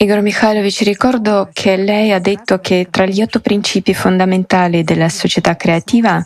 [0.00, 5.56] Igor Mikhailovich, ricordo che lei ha detto che tra gli otto principi fondamentali della società
[5.56, 6.24] creativa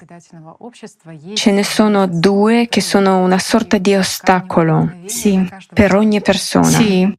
[1.33, 5.49] ce ne sono due che sono una sorta di ostacolo sì.
[5.73, 6.67] per ogni persona.
[6.67, 7.11] Sì.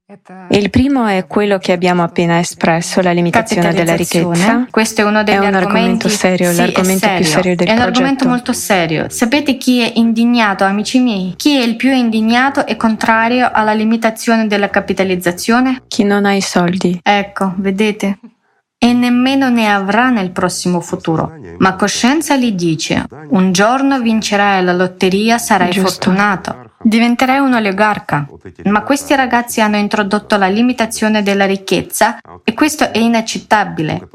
[0.49, 4.67] Il primo è quello che abbiamo appena espresso, la limitazione della ricchezza.
[4.69, 7.17] Questo è uno degli è un argomenti argomento serio, sì, l'argomento serio.
[7.17, 7.97] più serio del È un progetto.
[7.97, 9.05] argomento molto serio.
[9.09, 11.33] Sapete chi è indignato, amici miei?
[11.35, 15.83] Chi è il più indignato e contrario alla limitazione della capitalizzazione?
[15.87, 16.99] Chi non ha i soldi.
[17.01, 18.19] Ecco, vedete?
[18.77, 21.31] E nemmeno ne avrà nel prossimo futuro.
[21.59, 25.89] Ma coscienza gli dice, un giorno vincerai la lotteria, sarai Giusto.
[25.89, 26.71] fortunato.
[26.83, 28.27] Diventerai un oligarca.
[28.65, 34.07] Ma questi ragazzi hanno introdotto la limitazione della ricchezza e questo è inaccettabile.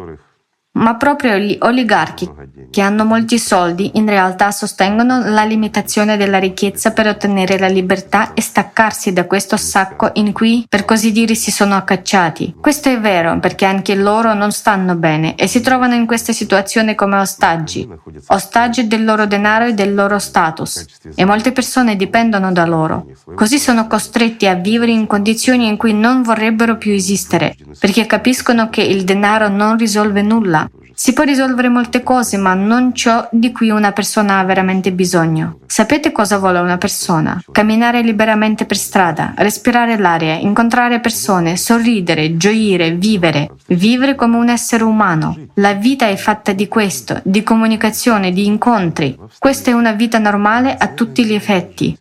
[0.79, 2.31] Ma proprio gli oligarchi
[2.71, 8.35] che hanno molti soldi in realtà sostengono la limitazione della ricchezza per ottenere la libertà
[8.35, 12.55] e staccarsi da questo sacco in cui, per così dire, si sono accacciati.
[12.61, 16.95] Questo è vero perché anche loro non stanno bene e si trovano in questa situazione
[16.95, 17.89] come ostaggi,
[18.29, 23.07] ostaggi del loro denaro e del loro status e molte persone dipendono da loro.
[23.35, 28.69] Così sono costretti a vivere in condizioni in cui non vorrebbero più esistere perché capiscono
[28.69, 30.68] che il denaro non risolve nulla.
[31.01, 35.61] Si può risolvere molte cose, ma non ciò di cui una persona ha veramente bisogno.
[35.65, 37.41] Sapete cosa vuole una persona?
[37.53, 43.49] Camminare liberamente per strada, respirare l'aria, incontrare persone, sorridere, gioire, vivere.
[43.69, 45.39] Vivere come un essere umano.
[45.55, 49.17] La vita è fatta di questo, di comunicazione, di incontri.
[49.39, 51.97] Questa è una vita normale a tutti gli effetti.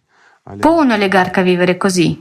[0.57, 2.19] Può un oligarca vivere così?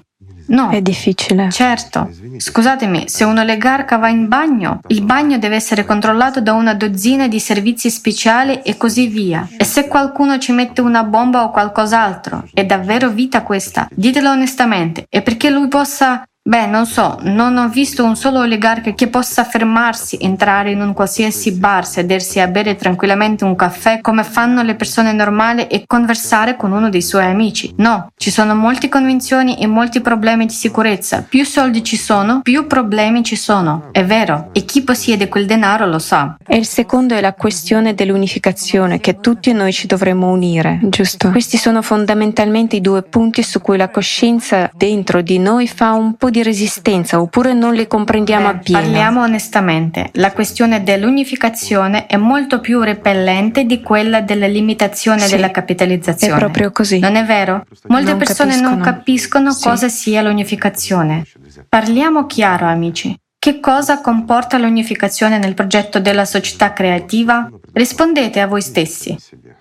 [0.48, 0.70] No.
[0.70, 1.50] È difficile.
[1.50, 2.11] Certo.
[2.36, 7.28] Scusatemi, se un oligarca va in bagno, il bagno deve essere controllato da una dozzina
[7.28, 9.48] di servizi speciali e così via.
[9.56, 13.88] E se qualcuno ci mette una bomba o qualcos'altro, è davvero vita questa?
[13.91, 15.06] Ditelo onestamente.
[15.08, 19.42] E perché lui possa Beh, non so, non ho visto un solo oligarca che possa
[19.42, 24.77] fermarsi, entrare in un qualsiasi bar, sedersi a bere tranquillamente un caffè come fanno le
[24.77, 27.75] persone normali e conversare con uno dei suoi amici.
[27.78, 31.26] No, ci sono molte convinzioni e molti problemi di sicurezza.
[31.28, 33.88] Più soldi ci sono, più problemi ci sono.
[33.91, 36.37] È vero, e chi possiede quel denaro lo sa.
[36.47, 40.78] E il secondo è la questione dell'unificazione, che tutti noi ci dovremmo unire.
[40.84, 41.28] Giusto.
[41.31, 46.15] Questi sono fondamentalmente i due punti su cui la coscienza dentro di noi fa un
[46.15, 48.80] po' di resistenza oppure non li comprendiamo Beh, appieno.
[48.80, 55.50] Parliamo onestamente, la questione dell'unificazione è molto più repellente di quella della limitazione Sì, della
[55.50, 56.34] capitalizzazione.
[56.34, 56.98] È proprio così.
[56.98, 57.64] Non è vero?
[57.88, 58.97] Molte Non persone non capiscono.
[58.97, 59.69] capiscono Sì.
[59.69, 61.24] cosa sia l'unificazione.
[61.69, 63.16] Parliamo chiaro, amici.
[63.38, 67.48] Che cosa comporta l'unificazione nel progetto della società creativa?
[67.72, 69.16] Rispondete a voi stessi.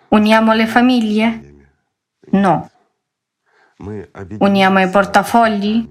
[0.10, 1.54] Uniamo le famiglie?
[2.32, 2.70] No.
[4.40, 5.88] Uniamo i portafogli?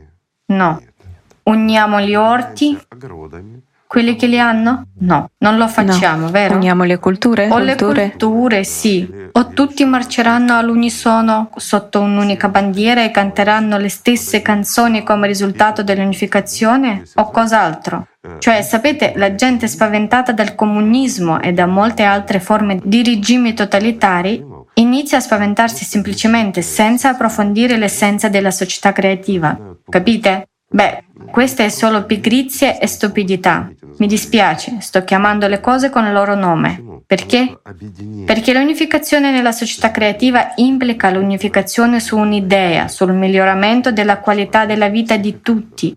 [0.47, 0.81] No.
[1.45, 2.79] Uniamo gli orti?
[3.87, 4.87] Quelli che li hanno?
[5.01, 6.31] No, non lo facciamo, No.
[6.33, 6.57] vero?
[6.57, 7.49] Uniamo le culture?
[7.49, 8.11] O le culture?
[8.11, 9.09] culture, sì.
[9.33, 17.05] O tutti marceranno all'unisono sotto un'unica bandiera e canteranno le stesse canzoni come risultato dell'unificazione
[17.15, 18.09] o cos'altro.
[18.39, 24.45] Cioè, sapete, la gente spaventata dal comunismo e da molte altre forme di regimi totalitari
[24.75, 29.57] inizia a spaventarsi semplicemente senza approfondire l'essenza della società creativa.
[29.89, 30.49] Capite?
[30.75, 33.71] Beh, questa è solo pigrizia e stupidità.
[33.99, 37.03] Mi dispiace, sto chiamando le cose con il loro nome.
[37.07, 37.61] Perché?
[38.25, 45.17] Perché l'unificazione nella società creativa implica l'unificazione su un'idea, sul miglioramento della qualità della vita
[45.17, 45.97] di tutti,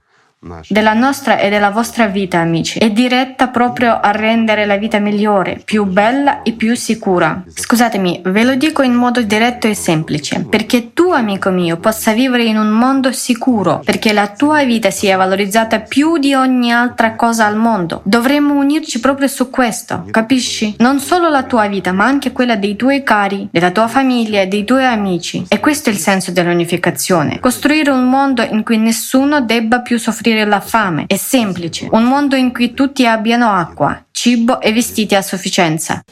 [0.67, 2.77] della nostra e della vostra vita, amici.
[2.77, 7.43] È diretta proprio a rendere la vita migliore, più bella e più sicura.
[7.47, 12.43] Scusatemi, ve lo dico in modo diretto e semplice, perché tu, amico mio, possa vivere
[12.43, 17.45] in un mondo sicuro, perché la tua vita sia valorizzata più di ogni altra cosa
[17.45, 18.01] al mondo.
[18.03, 20.75] Dovremmo unirci proprio su questo, capisci?
[20.77, 24.63] Non solo la tua vita, ma anche quella dei tuoi cari, della tua famiglia dei
[24.63, 25.45] tuoi amici.
[25.47, 27.39] E questo è il senso dell'unificazione.
[27.39, 31.05] Costruire un mondo in cui nessuno debba più soffrire la fame.
[31.07, 31.87] È semplice.
[31.91, 36.03] Un mondo in cui tutti abbiano acqua, cibo e vestiti a sufficienza.